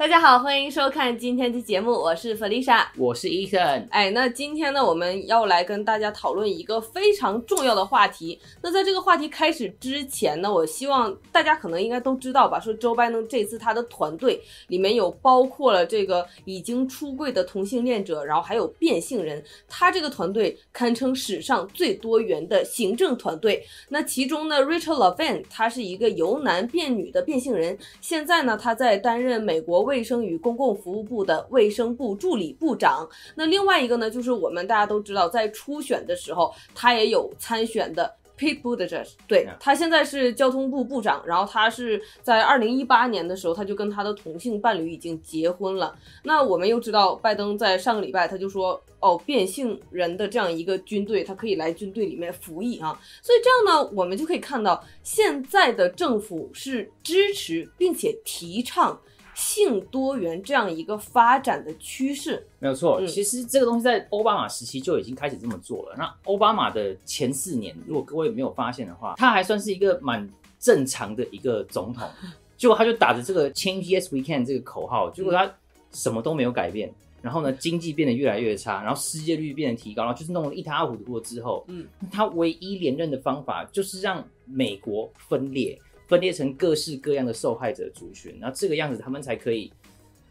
[0.00, 3.86] 大家好，欢迎收看今天的节目，我是 Felicia，我是 Ethan。
[3.90, 8.40] 哎，那今天呢，我们要来跟大家讨论一个非常重要的话题。
[8.62, 23.62] 那在这个话题开始之前呢，我希望大家可能应该都知道吧，说 Joe Biden 这次他的团队里面有包括了这个已经出柜的同性恋者，然后还有变性人，他这个团队堪称史上最多元的行政团队。
[23.90, 29.89] 那其中呢，Rachel Levine 他是一个由男变女的变性人，现在呢，他在担任美国。
[29.90, 33.08] 卫生与公共服务部的卫生部助理部长。
[33.34, 39.08] 那另外一个呢，就是我们大家都知道，在初选的时候，他也有参选的 Pete Buttigieg。
[39.26, 45.92] 对他现在是交通部部长，然后他是在二零一八年的时候，他就跟他的同性伴侣已经结婚了。
[46.22, 52.96] 那我们又知道，拜登在上个礼拜他就说，哦，变性人的这样一个军队，他可以来军队里面服役啊。
[53.20, 59.00] 所以这样呢，我们就可以看到，现在的政府是支持并且提倡。
[59.34, 63.04] 性多元这样一个发展的趋势没有错。
[63.06, 65.94] 其实这个东西在奥巴马时期就已经开始这么做了。
[65.96, 72.08] 那奥巴马的前四年，如果各位没有发现的话，他还算是一个蛮正常的一个总统。
[72.56, 75.50] 结果他就打着这个 “Change Yes We Can” 这个口号，结果他
[75.92, 76.92] 什么都没有改变。
[77.22, 85.78] 然后呢，经济变得越来越差，然后失业率变得提高，然后就是弄得一塌糊涂了之后，嗯，他唯一连任的方法就是让美国分裂。
[86.10, 89.72] 分裂成各式各样的受害者族群，那这个样子他们才可以，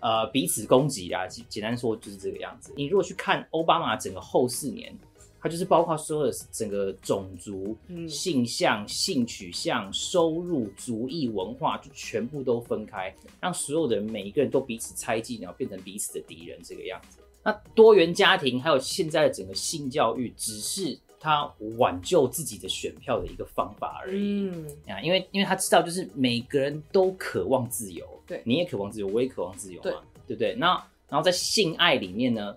[0.01, 1.25] 呃，彼此攻击啊。
[1.25, 2.73] 简简单说就是这个样子。
[2.75, 4.93] 你如果去看奥巴马整个后四年，
[5.39, 7.77] 他就是包括所有的整个种族、
[8.09, 17.19] 性向、性取向、收入、族裔、文化，就全部都分开，让所有的人每一个人都彼此猜忌，然后变成彼此的敌人，这个样子。
[17.41, 20.99] 那多元家庭还有现在的整个性教育，只是。
[21.19, 24.49] 他挽救自己的选票的一个方法而已。
[24.49, 30.55] 嗯，啊，因为因为他知道，就是每个人都渴望自由，对，你也渴望自由，我也渴望自由嘛，对不对？
[30.55, 30.67] 那
[31.09, 32.55] 然后在性爱里面呢，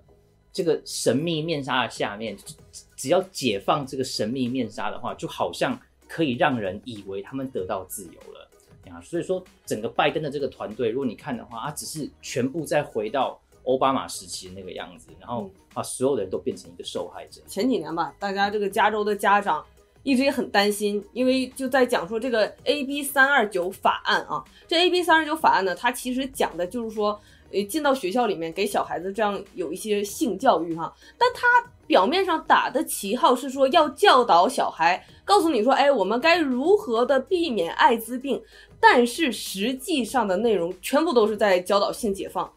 [0.52, 2.36] 这个神秘面纱的下面，
[2.96, 8.48] 只要解放这个神秘面纱的话，就好像可以让人以为他们得到自由了。
[8.91, 13.41] 啊，所以说整个拜登的这个团队，如果你看的话，他只是全部再回到。
[13.65, 17.41] 奥巴马时期的那个样子，然后把所有的人都变成一个受害者。
[17.47, 19.65] 前几年吧，大家这个加州的家长
[20.03, 27.21] 一直也很担心，因为就在讲说这个 AB 三二九法案啊，这 AB 三二九法案呢，它其实讲的就是说，
[27.53, 38.43] 呃，进到学校里面给小孩子这样有一些性教育哈，但它表面上打的旗号是说要教导小孩，告诉你说，哎，我们该如何的避免艾滋病，
[38.81, 42.53] 但是实际上的内容全部都是在教导性解放。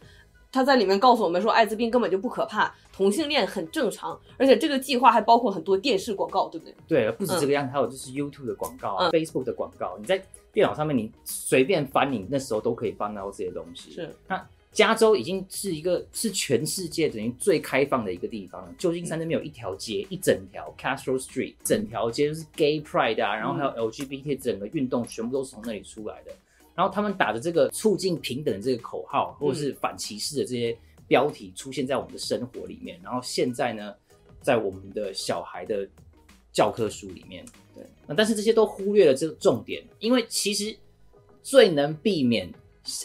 [0.56, 6.74] 他在里面告诉我们说，艾滋病根本就不可怕，同性恋很正常，而且这个计划还包括很多电视广告，对不对？
[6.88, 10.24] 对，不止这个样子，还有就是 YouTube 的广告啊，Facebook 的广告，你在
[10.54, 13.92] 电脑上面你随便翻，你那时候都可以翻到这些东西。
[13.92, 18.74] 是，那加州已经是一个是全世界等于最开放的一个地方了。
[18.78, 26.32] 旧金山那边有一条街，一整条 Castro Street，整条街就是 Gay Pride 啊，然后还有 LGBT 整个运动全部都是从那里出来的。
[26.76, 30.78] 然后他们打着这个促进平等的这个口号，或者是反歧视的这些
[31.08, 33.00] 标题出现在我们的生活里面。
[33.02, 33.96] 然后现在呢，
[34.42, 35.88] 在我们的小孩的
[36.52, 40.78] 教科书里面，对，那但是这些都忽略了这个重点，因为其实
[41.42, 42.54] 最能避免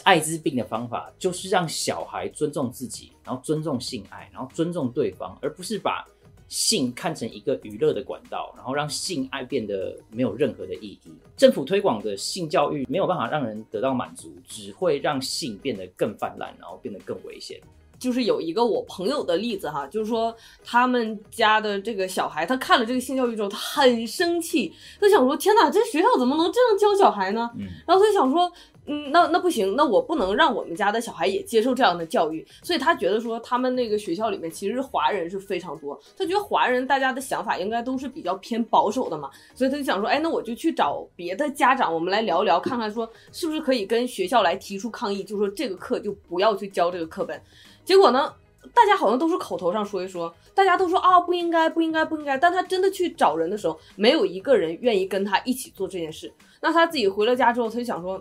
[0.03, 6.05] 艾滋病的方法，就是让小孩尊重自己，然后尊重性爱，然后尊重对方，而不是把。
[6.51, 11.13] 性看成一个娱乐的管道，然后让性爱变得没有任何的意义。
[11.37, 17.57] 政府推广的性教育没有办法让人得到满足，只会让性变得更泛滥，然后变得更危险。
[17.97, 27.49] 就是有一个我朋友的例子哈，就是说他们家的这个小孩，他看了这个性教育之后，他很生气，他想说：天哪，这学校怎么能这样教小孩呢？
[27.87, 28.51] 然后他就想说。
[28.87, 47.39] 嗯，那那不行，那我不能让我们家的小孩也接受这样的教育，所以他觉得说他们那个学校里面其实华人是非常多，他觉得华人大家的想法应该都是比较偏保守的嘛，所以他就想说，哎，那我就去找别的家长，我们来聊聊，看看说是不是可以跟学校来提出抗议，就说这个课就不要去教这个课本。
[47.85, 48.33] 结果呢，
[48.73, 56.33] 大家好像都是口头上说一说，大家都说啊不应该不应该不应该，但他真的去找人的时候，没有一个人愿意跟他一起做这件事。
[56.61, 58.19] 那他自己回了家之后，他就想说。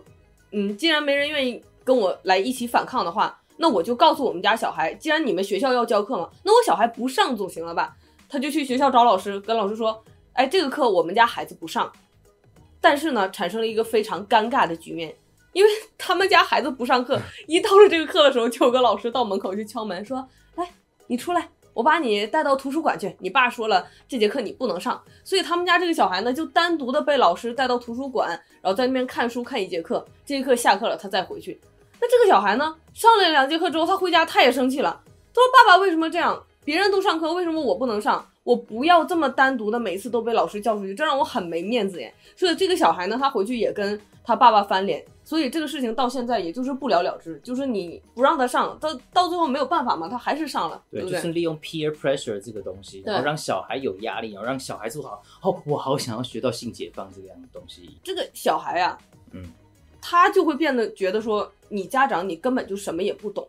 [0.53, 7.97] 嗯，既然没人愿意跟我来一起反抗的话，那我就告诉我们家小孩，既然你们学校要教课嘛，那我小孩不上总行了吧？
[8.29, 10.03] 他就去学校找老师，跟老师说，
[10.35, 11.93] 哎，这个课我们家孩子不上。
[12.81, 15.15] 但是呢，产生了一个非常尴尬的局面，
[15.53, 20.67] 因为他们家孩子不上课，一到了这个课的时候，就有个老师到门口去敲门，说，来，
[21.07, 21.49] 你出来。
[21.75, 28.29] 我把你带到图书馆去，你爸说了这节课你不能上，所以他们家这个小孩呢就单独的被老师带到图书馆，
[28.61, 31.61] 然后在那边看书看一节课，这节课下课了他再回去。
[32.01, 35.01] 那这个小孩呢，上了两节课之后，他回家他也生气了，
[35.35, 36.43] 他说：“爸爸为什么这样？
[36.65, 38.27] 别人都上课，为什么我不能上？
[38.43, 51.03] 我不要这么单独的，每次都被老师叫出去，这让我很没面子耶。”所以这个小孩呢，他回去也跟他爸爸翻脸，所以这个事情到现在也就是不了了之，就是你不让他上，到到最后没有办法嘛，他还是上了，对？
[51.03, 57.99] 就是利用 peer pressure 这个东西，然后让小孩有压力，然后让小孩做好哦，我好想要学到性解放这个样的东西。
[58.03, 58.99] 这个小孩啊，
[59.33, 59.43] 嗯。
[60.03, 63.47] 他就会变得觉得说，你家长你根本就什么也不懂，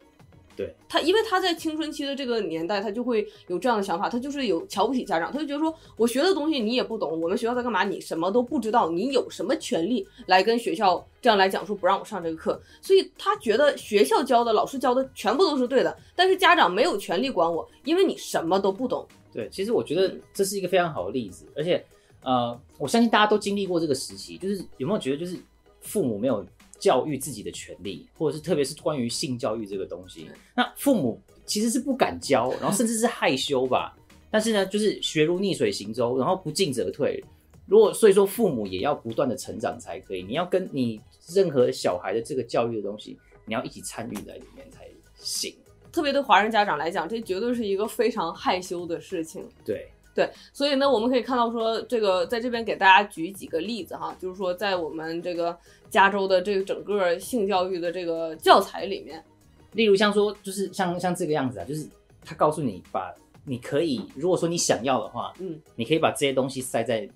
[0.55, 12.61] 对他，因为他在青春期的这个年代，他就会有这样的想法，他就是有瞧不起家长，他就觉得说我学的东西你也不懂，我们学校在干嘛，你什么都不知道，你有什么权利来跟学校这样来讲说不让我上这个课？
[12.81, 19.07] 所以他觉得学校教的、老师教的全部都是对的，但是家长没有权利管我，因为你什么都不懂。
[19.33, 21.83] 对，其实我觉得这是一个非常好的例子，而且
[22.21, 25.37] 呃，我相信大家都经历过这个时期，就是有没有觉得就是。
[25.83, 26.45] 父母没有
[26.81, 33.95] 教育自己的权利，或者是特别是关于性教育这个东西，那父母其实是不敢教，然后甚至是害羞吧。
[34.31, 37.23] 但是呢，就是学如逆水行舟，然后不进则退。
[37.67, 40.23] 如果所以说，父母也要不断的成长才可以。
[40.23, 40.99] 你要跟你
[41.29, 45.53] 任何小孩的这个教育的东西，你要一起参与在里面才行。
[45.91, 49.47] 特别对华人家长来讲，这绝对是一个非常害羞的事情。
[49.63, 49.87] 对。
[50.13, 55.57] 对，所以呢，我们可以看到说，这个在这边给大家举几个例子哈，就是说在我们这个
[55.89, 59.23] 加州的这个整个性教育的这个教材里面，
[59.71, 61.87] 例如像说，就是像像这个样子啊，就是
[62.25, 63.13] 他告诉你把
[63.45, 67.07] 你可以，如果说你想要的话，嗯，你可以把这些东西塞在，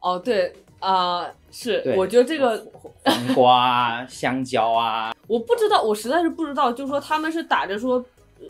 [0.00, 2.66] 哦，对啊，是，我觉得这个
[3.04, 8.02] 黄瓜、啊 香蕉啊，我不知道，我实在是不知道，就是说他们是打着说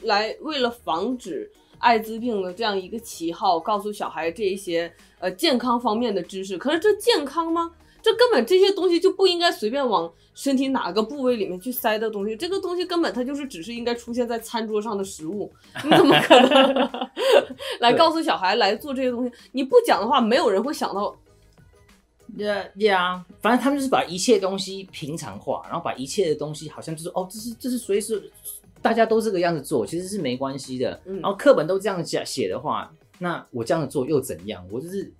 [0.02, 1.50] 来为了防止。
[1.80, 7.72] 艾滋病的这样一个旗号，告诉小孩这一些呃健康方面的知识，可是这健康吗？
[8.02, 15.52] 这根本这些东西就不应该随便往身体哪个部位里面去塞的东西，这个东西根本它就是只是应该出现在餐桌上的食物，
[15.84, 16.90] 你怎么可能
[17.80, 19.32] 来告诉小孩来做这些东西？
[19.52, 21.14] 你不讲的话，没有人会想到。
[22.38, 28.30] 对呀，反正他们就是把一切东西平常化，然后把一切的东西好像就是哦，这是这是随时。
[28.82, 31.00] 大家都这个样子做，其实是没关系的。
[31.04, 34.64] 然后课本都这样写写的话，那我这样子做又怎样？
[34.70, 35.12] 我就是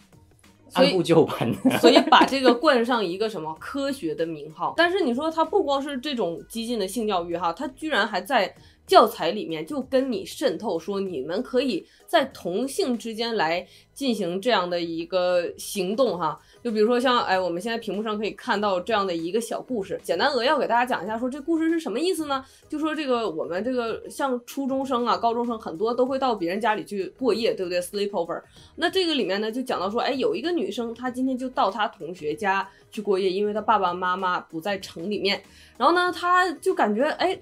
[0.72, 1.52] 按部就班。
[1.80, 4.74] 所以把这个冠上一个什么科学的名号。
[4.76, 8.54] 但是你说他不光是这种激进的性教育哈，他居然还在
[8.90, 13.64] 教材里面就跟你渗透说，你们可以在同性之间来
[13.94, 16.36] 进行这样的一个行动哈。
[16.60, 22.44] 就比如说像哎，我们现在屏幕上可以看到这样的一个小故事，简单扼要给大家讲一下，说这故事是什么意思呢？
[22.68, 28.42] 就说这个我们这个像初中生啊、高中生很多都会到别人家里去过夜，对不对？Sleepover。
[28.74, 35.40] 那这个里面呢就讲到说，哎，有一个女生她今天就到她同学家去过夜，因为她爸爸妈妈不在城里面，
[35.78, 37.40] 然后呢她就感觉哎。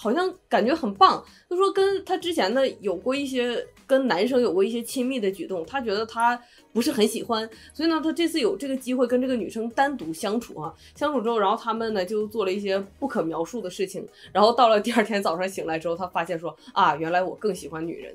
[0.00, 6.40] 好像感觉很棒，就说跟他之前呢有过一些跟男生有过一些亲密的举动，他觉得他
[6.72, 18.14] 不是很喜欢，所以呢，他这次有这个机会跟这个女生单独相处啊，相处之后，然后他们呢就做了一些不可描述的事情，然后到了第二天早上醒来之后，他发现说啊，原来我更喜欢女人。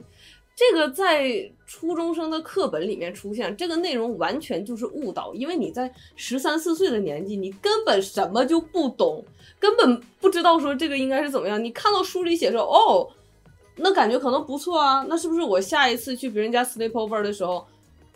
[0.56, 9.26] 这个在初中生的课本里面出现，这个内容完全就是误导，因为你在十三四岁的年纪，你根本什么就不懂，
[9.64, 11.64] 根本不知道说这个应该是怎么样。
[11.64, 13.08] 你看到书里写说，哦，
[13.78, 17.66] 那感觉可能不错啊，那是不是我下一次去别人家 sleepover 的时候，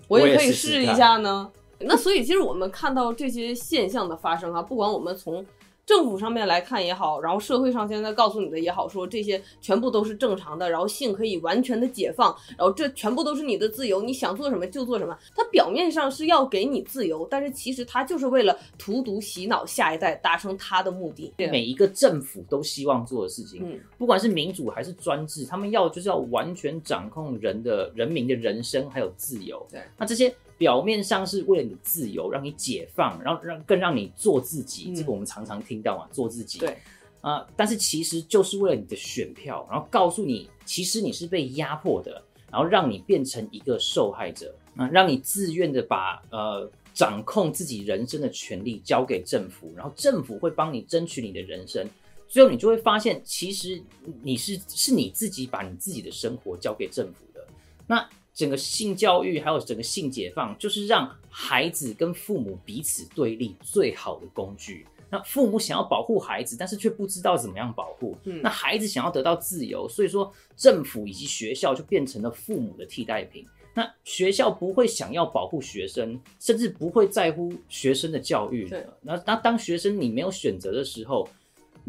[0.10, 1.50] 我也可以试一下呢？
[1.80, 5.46] 那所以其实我们看到这些现象的发生啊，不管我们从
[5.88, 15.18] 政府上面来看也好，然后社会上现在告诉你的也好，说这些全部都是正常的，然后性可以完全的解放，然后这全部都是你的自由，你想做什么就做什么。
[15.34, 21.34] 它表面上是要给你自由，但是其实它就是为了荼毒洗脑下一代，达成他的目的。
[21.38, 29.66] 每一个政府都希望做的事情，嗯，不管是民主还是专制，他们要就是要完全掌控人的人民的人生还有自由。
[29.72, 30.36] 对，那这些。
[30.58, 34.92] 表面上是为了你自由，让你解放，然后让更让你做自己。
[34.96, 36.58] 这个我们常常听到嘛，做自己。
[36.58, 36.76] 对，
[37.22, 51.88] 啊，但是其实就是为了你的选票，然后告诉你，其实你是被压迫的，然后让你变成一个受害者，啊，让你自愿的把呃掌控自己人生的权利交给政府，然后政府会帮你争取你的人生，
[52.28, 53.80] 最后你就会发现，其实
[54.24, 57.46] 你是是你自己把你自己的生活交给政府的。
[57.86, 58.10] 那。
[58.38, 64.86] 整个性教育还有整个性解放，就是让孩子跟父母彼此对立最好的工具。
[65.10, 68.16] 那父母想要保护孩子，但是却不知道怎么样保护。
[68.44, 73.44] 那孩子想要得到自由，所以说政府以及学校就变成了父母的替代品。
[73.74, 78.70] 那学校不会想要保护学生，甚至不会在乎学生的教育。
[79.02, 81.28] 那那当学生你没有选择的时候，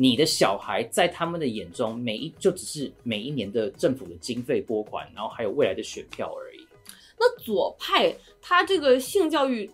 [0.01, 6.65] 你的小孩在他们的眼中，每一就只是每一年的政府的经费拨款，然后还有未来的选票而已。
[7.19, 9.69] 那左派他这个性教育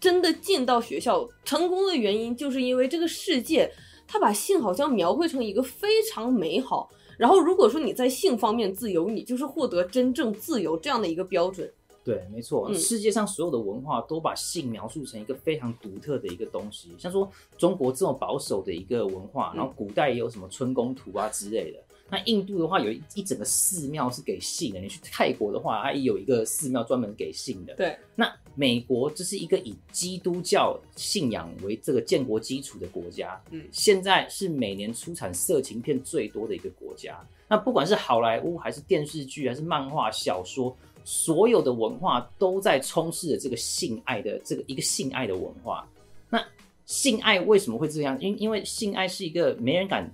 [0.00, 3.72] 真的进到学校成功的原因，就是因为这个世界
[4.08, 11.72] 他把性好像描绘成一个非常美好，然后如果说你在性方面自由，你就是获得真正自由这样的一个标准。
[12.02, 16.94] 对，没错，世界上所有的文化都把性描述成一个非常独特的一个东西。
[16.98, 21.78] 像说中国这么保守的一个文化，然后古代也有什么春宫图啊之类的。
[22.12, 24.80] 那印度的话，有一整个寺庙是给性的。
[24.80, 27.72] 你去泰国的话，它也有一个寺庙专门给性的。
[27.74, 27.96] 对。
[28.16, 37.24] 那美国这是一个以基督教信仰为这个建国基础的国家，嗯，现在是每年出产色情片最多的一个国家。
[37.46, 40.76] 那不管是好莱坞，还是电视剧，还是漫画、小说。
[41.04, 45.88] 所有的文化都在充斥着这个性爱的这个一个性爱的文化。
[46.28, 46.40] 那
[46.86, 48.16] 性爱为什么会这样？
[48.20, 50.12] 因因为性爱是一个没人敢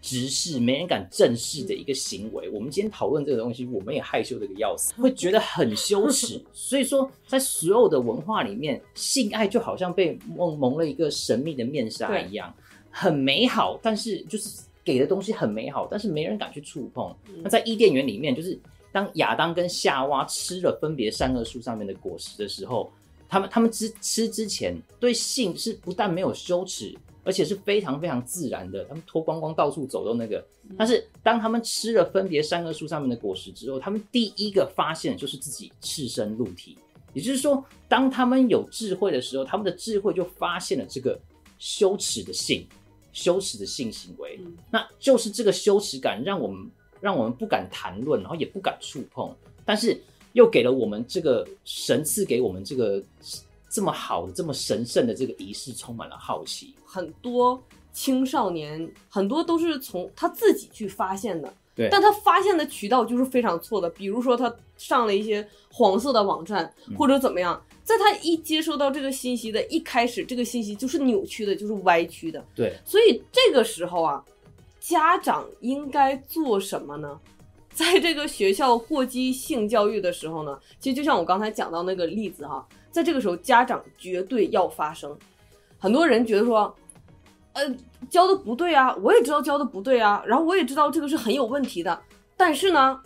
[0.00, 2.48] 直视、没人敢正视的一个行为。
[2.50, 6.42] 我们今天讨论这个东西，我们也害羞的个要死，会觉得很羞耻。
[6.52, 12.52] 所以说，在所有的文化里面，性爱就好像被蒙蒙了一个神秘的面纱一样，
[12.90, 17.14] 很美好，但是就是给的东西很美好，但是没人敢去触碰。
[17.42, 18.58] 那在伊甸园里面，就是。
[18.92, 22.92] 当亚当跟夏娃吃了分别善恶树上面的果实的时候，
[23.28, 26.94] 他们他们之吃之前对性是不但没有羞耻，
[27.24, 28.84] 而且是非常非常自然的。
[28.84, 30.44] 他们脱光光到处走动那个，
[30.76, 36.76] 但是当他们吃了分别善恶树上面的果实之后，他们第一个发现就是自己赤身露体。
[37.14, 41.18] 也就是说，当他们有智慧的时候，他们的智慧就发现了这个
[41.58, 42.66] 羞耻的性，
[43.14, 44.38] 羞耻的性行为。
[44.70, 46.70] 那就是这个羞耻感让我们。
[47.02, 49.28] 让我们不敢谈论，然后也不敢触碰，
[49.64, 50.00] 但是
[50.34, 53.02] 又给了我们这个神赐给我们这个
[53.68, 56.72] 这么好的、这么神圣的这个仪式，充满了好奇。
[56.86, 57.60] 很多
[57.92, 63.90] 青少年很多都是从他自己去发现的，对，但他发现的渠道就是非常错的。
[63.90, 72.42] 比如说他上了一些黄色的网站，或者怎么样，在他一接收到这个信息的一开始，这个信息就是扭曲的，就是歪曲的。
[72.54, 74.24] 对，所以这个时候啊。
[74.82, 77.20] 家长应该做什么呢？
[77.72, 85.16] 在这个学校过激性教育的时候呢，其实就像我刚才讲到那个例子哈，在这个时候家长绝对要发声。
[85.78, 86.74] 很多人觉得说，
[87.52, 87.62] 呃，
[88.10, 92.02] 教的不对啊，我也知道教的不对啊，然后我也知道这个是很有问题的，
[92.36, 93.00] 但是呢，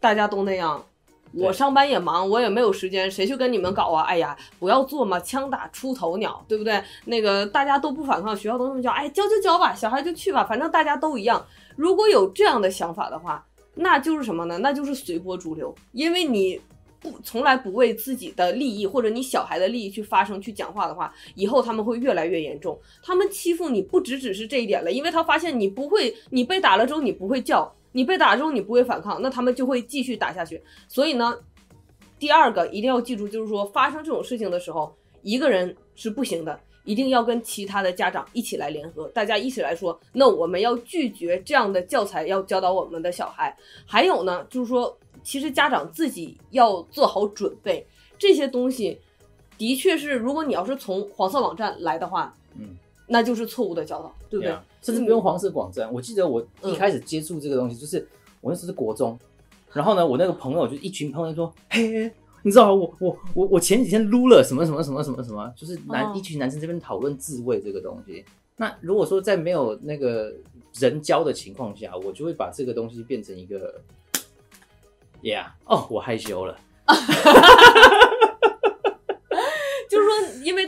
[0.00, 0.84] 大家都那样。
[1.32, 4.02] 我上班也忙，我也没有时间，谁去跟你们搞啊？
[4.04, 6.82] 哎呀，不要做嘛，枪打出头鸟，对不对？
[7.04, 11.44] 那个大家都不反抗，学校都这么教，哎，教就教吧，小孩就去吧，反正大家都一样。
[11.76, 13.44] 如果有这样的想法的话，
[13.74, 14.58] 那就是什么呢？
[14.58, 16.60] 那就是随波逐流，因为你
[16.98, 22.76] 不从来不为自己的利益或者你小孩的利益去发声、去讲话的话，以后他们会越来越严重。
[23.02, 27.72] 他们欺负你不只只是这一点了，因为他发现你不会，你被打了之后你不会叫。
[27.92, 30.62] 你被打之后，你不会反抗，那他们就会继续打下去。
[30.88, 31.36] 所以呢，
[32.18, 43.56] 第二个一定要记住，就是说发生这种事情的时候，一个人是不行的，一定要跟其他的家长一起来联合，大家一起来说，那我们要拒绝这样的教材，要教导我们的小孩。
[43.86, 47.86] 还有呢，就是说，其实家长自己要做好准备，
[48.18, 49.00] 这些东西
[49.56, 52.76] 的确是，如果你要是从黄色网站来的话，嗯。
[53.08, 54.54] 那就是错误的教导，对不对？
[54.80, 55.92] 甚至不用黄色广站。
[55.92, 58.06] 我记得我一开始接触这个东西，就是
[58.40, 59.18] 我那时是国中，
[59.72, 62.12] 然后呢，我那个朋友就一群朋友说：“嘿，
[62.42, 68.24] 你知道我我我我前几天撸了什么什么什么什么什么，就是男一群男生这边讨论自慰这个东西。
[68.56, 70.32] 那如果说在没有那个
[70.74, 73.74] 人教的情况下，我就会把这个东西变成一个，
[75.22, 76.56] Yeah，哦，我害羞了。”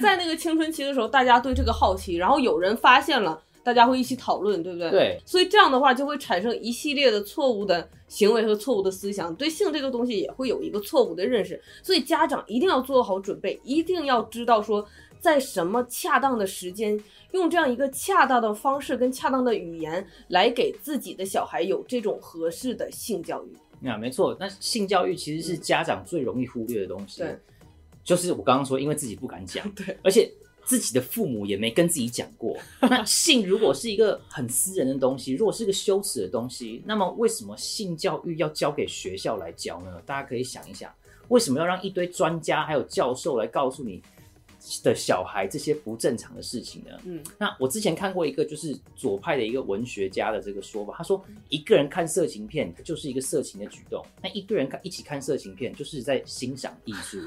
[0.01, 4.91] 在那个青春期的时候，大家对这个好奇，然后有人发现了，大家会一起讨论，对不对？
[4.91, 5.21] 对。
[5.25, 11.61] 所以这样的话，就会产生一系列的错误的行为和错误的思想，对性这个东西也会有一个错误的认识。
[11.83, 14.87] 所以家长一定要做好准备，一定要知道说，
[15.21, 16.99] 在什么恰当的时间，
[17.33, 23.49] 用这样一个恰当的方式跟恰当的语言来给自己的小孩有这种合适的性教育。
[23.83, 27.23] 那没错，那性教育其实是家长最容易忽略的东西。
[27.23, 27.39] 对。
[28.03, 30.31] 就是我刚刚说，因为自己不敢讲， 对，而且
[30.65, 32.57] 自己的父母也没跟自己讲过。
[32.83, 40.01] 那性如果是一个很私人的东西，如果是一个羞耻的东西，那么为什么性教育要交给学校来教呢？
[40.07, 40.93] 大家可以想一想，
[41.29, 44.03] 为什么要让一堆专家还有教授来告诉你
[44.83, 46.91] 的小孩这些不正常的事情呢？
[47.05, 57.21] 嗯，那我之前看过一个就是左派的一个文学家的这个说法，他说一个人看色情片，它就是一个色情的举动；那一堆人看一起看色情片，就是在欣赏艺术。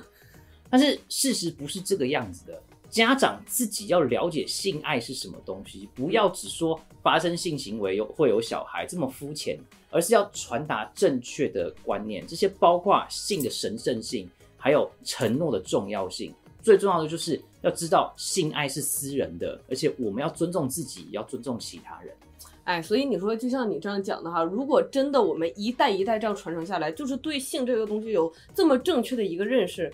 [0.74, 2.60] 但是事实不是这个样子的。
[2.90, 9.56] 家长自己要了解性爱是什么东西，不要只说发生性行为有会有小孩这么肤浅，
[9.92, 12.26] 而是要传达正确的观念。
[12.26, 14.28] 这些包括性的神圣性，
[14.58, 16.34] 还有承诺的重要性。
[16.64, 22.16] 最重要的就是要知道性爱是私人的，而且我们要尊重自己，要尊重其他人。
[22.64, 29.94] 哎，所以你说，就像你这样讲的哈，如果真的我们一代一代这样传承下来，就是对性这个东西有这么正确的一个认识，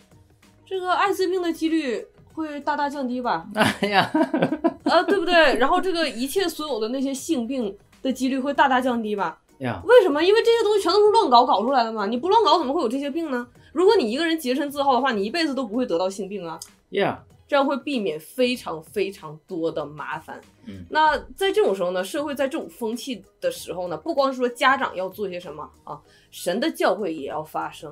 [0.69, 3.47] 这个艾滋病的几率会大大降低吧？
[3.55, 4.07] 哎呀，
[4.83, 5.57] 呃，对不对？
[5.57, 9.39] 然后这个一切所有的那些性病的几率会大大降低吧？
[9.57, 10.23] 呀，为什么？
[10.23, 12.05] 因为这些东西全都是乱搞搞出来的嘛！
[12.05, 13.47] 你不乱搞，怎么会有这些病呢？
[13.73, 16.59] 如果你一个人洁身自好的话，你一辈子都不会得到性病啊。
[16.89, 17.23] 呀。
[17.47, 20.39] 这样会避免非常非常多的麻烦。
[20.67, 25.99] 嗯，那在这种时候呢，社会在这种风气的时候呢，不光是说家长要做些什么啊，
[26.29, 27.91] 神的教诲也要发生。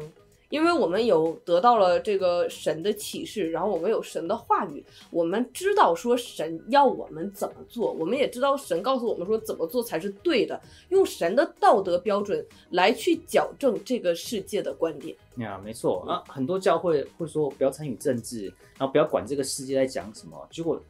[0.49, 15.15] 因为我们有得到了这个神的启示，然后我们有神的话语，我们知道说神要我们怎么做，我们也知道神告诉我们说怎么做才是对的，用神的道德标准来去矫正这个世界的观点。
[15.37, 18.45] 呀，没错啊，很多教会会说不要参与政治，
[18.77, 20.81] 然后不要管这个世界在讲什么，结果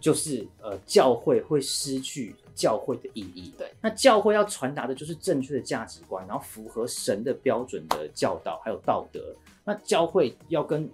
[0.00, 2.34] 就是呃，教会会失去。
[2.58, 9.32] 教会的意义，对，那教会要传达的就是正确的价值观，然后符合神的标准的教导还有道德。
[9.64, 10.90] 那教会要跟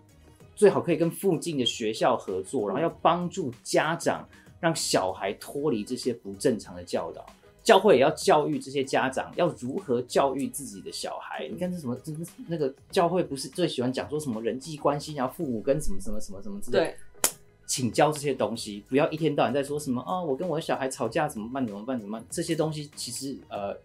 [0.54, 4.28] 最好可以跟附近的学校合作，然后要帮助家长
[4.61, 7.25] 让小孩脱离这些不正常的教导。
[7.62, 11.49] 教会也要教育这些家长要如何教育自己的小孩。
[11.50, 11.97] 你看这什么？
[12.04, 12.12] 这
[12.47, 16.94] 那个教会不是最喜欢讲说什么人际关系，然后父母跟什么什么什么什么之类。
[17.75, 20.23] 请教这些东西，不要一天到晚在说什么啊！
[20.23, 21.66] 我跟我的小孩吵架怎么办？
[21.66, 21.99] 怎么办？
[21.99, 22.25] 怎么办？
[22.31, 23.76] 这些东西其实呃，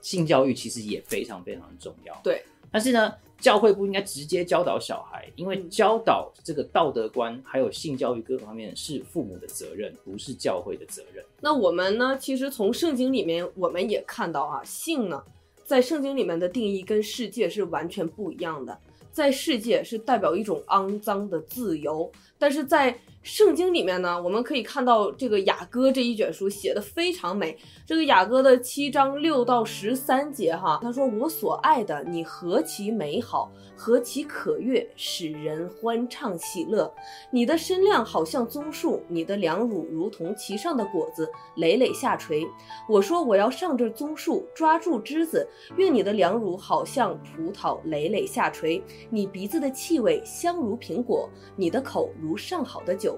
[0.00, 2.18] 性教育其实也非常非常重要。
[2.24, 11.22] 对，但是呢，教会不应该直接教导小孩，因为教导这个道德观还有性教育各方面是父母的责任，不是教会的责任。
[11.42, 12.16] 那我们呢？
[12.18, 15.22] 其实从圣经里面我们也看到啊，性呢，
[15.66, 18.78] 在圣经里面的定义跟世界是完全不一样的。
[19.12, 27.54] 在世界是代表一种肮脏的自由，但是在圣经里面呢，我们可以看到这个雅歌这一卷书写的非常美。
[27.86, 36.90] 这个雅歌的七章六到十三节，哈，他说：“我所爱的，你何其美好，何其可悦，使人欢畅喜乐。
[37.30, 42.48] 你的身量好像棕树，你的两乳如同其上的果子，累累下垂。
[42.88, 48.82] 我说我要上这棕树，抓住枝子，愿你的两乳好像葡萄，累累下垂。
[49.10, 53.09] 你鼻子的气味香如苹果，你的口如上好的酒。”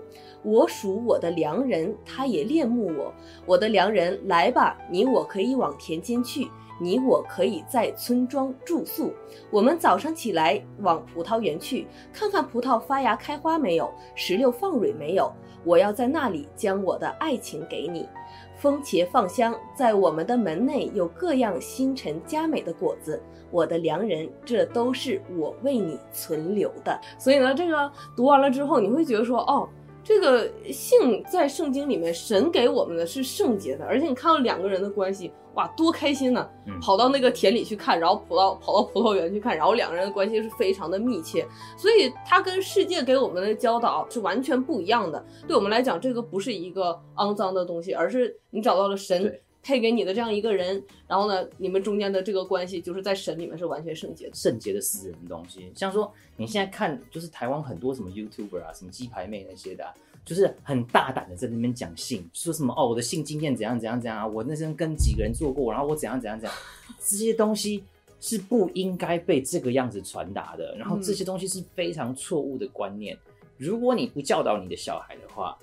[0.42, 3.12] 我属我的良人，他也恋慕我。
[3.46, 6.48] 我的良人，来吧，你我可以往田间去，
[6.80, 9.12] 你我可以在村庄住宿。
[9.50, 15.32] 我们早上起来往葡萄园去，看看葡萄发芽开花没有，石榴放蕊没有。
[15.64, 18.08] 我要在那里将我的爱情给你。
[18.56, 23.22] 风茄放香，在我们的门内有各样新陈佳美的果子。
[23.50, 26.98] 我的良人，这都是我为你存留的。
[27.18, 29.68] 所以呢，这个读完了之后，你会觉得说，哦。
[30.04, 36.48] 这个性在圣经里面，神给我们的是圣洁的，而且你看到两个人的关系，哇，多开心呢！
[36.80, 45.24] 跑到那个田里去看，然后跑到跑到葡萄园去看，然后两个人的关系是非常的密切，所以它跟世界给我们的教导是完全不一样的。
[45.46, 49.32] 对我们来讲，这个不是一个肮脏的东西，而是你找到了神。
[49.62, 55.70] 配给你的这样一个人，然后呢，你们中间的这个关系就是在神里面是完全圣洁的，圣洁的私人的东西。
[55.74, 59.84] 像说你现在看，就是台湾很多什么 YouTuber 啊，什么鸡排妹那些的，
[60.24, 66.58] 就是很大胆的在那边讲性，说什么哦，我的性经验怎样怎样怎样啊，我那天跟几个人做过，然后我怎样怎样怎样，
[66.98, 67.84] 这些东西
[68.20, 70.76] 是不应该被这个样子传达的。
[70.76, 73.16] 然后这些东西是非常错误的观念。
[73.58, 75.56] 如果你不教导你的小孩的话，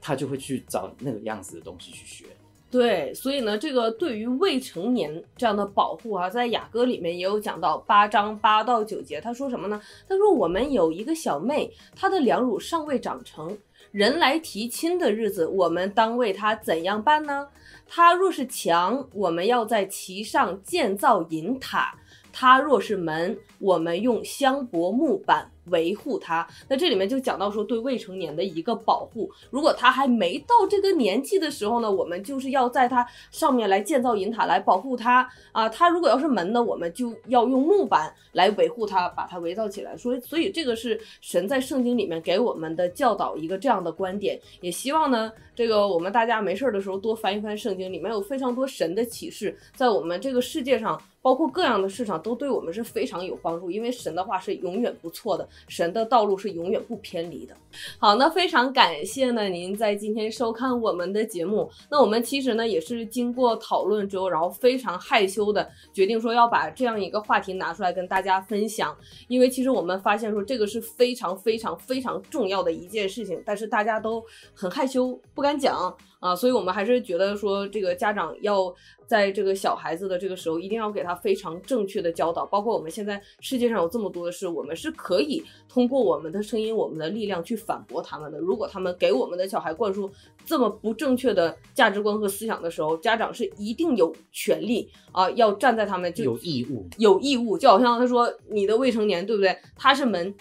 [0.00, 2.26] 他就会去找那个样子的东西去学。
[2.72, 9.78] 对，所以呢，这个对于未成年这样的保护啊，在雅歌里面也有讲到八章八到九节，他说什么呢？
[10.08, 13.54] 他说我们有一个小妹，她的两乳尚未长成，
[13.90, 17.46] 人来提亲的日子，我们当为她怎样办呢？
[17.86, 21.94] 她若是墙，我们要在其上建造银塔；
[22.32, 25.50] 她若是门，我们用香柏木板。
[25.66, 29.30] 维护他，那这里面就讲到说对未成年的一个保护。
[29.50, 35.68] 如果他还没到这个年纪的时候呢，我们就是要在他上面来建造银塔来保护他啊。
[35.68, 39.96] 他如果要是门呢，我们就要用木板来维护他，把它围造起来。
[39.96, 44.38] 所以，所以这个是神在圣经里面给我们的教导一个这样的观点。
[44.60, 53.70] 也希望呢，这个我们大家没事的时候多翻一翻圣经，里面有非常多神的启示，在我们这个世界上包括各样的市场，都对我们是非常有帮助。
[53.70, 57.54] 因为神的话是永远不错的，神的道路是永远不偏离的。
[57.98, 61.70] 好，那非常感谢呢，您在今天收看我们的节目。
[61.90, 68.94] 那我们其实呢也是经过讨论之后，然后非常害羞的决定说要把这样一个话题拿出来跟大家分享。
[69.28, 74.22] 因为其实我们发现说这个是非常非常非常重要的一件事情，但是大家都
[74.54, 75.96] 很害羞，不敢讲。
[76.22, 78.72] 啊，所以我们还是觉得说，这个家长要
[79.08, 82.46] 在这个小孩子的这个时候，一定要给他非常正确的教导。
[82.46, 88.38] 包括我们现在世界上有这么多的事，我们是可以通过我们的声音、我们的力量去反驳他们的。
[88.38, 90.08] 如果他们给我们的小孩灌输
[90.46, 97.58] 这么不正确的价值观和思想的时候，家长是一定有权利啊，要站在他们就有义务，有义务。
[97.58, 99.58] 就好像他说你的未成年，对不对？
[99.76, 100.32] 他是门。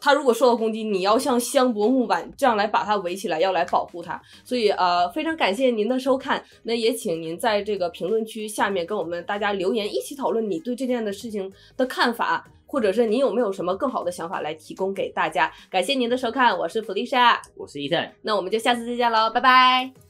[0.00, 4.20] 他如果受到攻击，你要像香柏木板这样来把它围起来，要来保护它。
[4.44, 15.52] 所以呃，非常感谢您的收看，那也请您在这个评论区下面跟我们大家留言，一起讨论你对这件的事情的看法，或者是你有没有什么更好的想法来提供给大家。
[15.70, 20.05] 感谢您的收看，我是弗丽莎，我是伊森，那我们就下次再见喽，拜拜。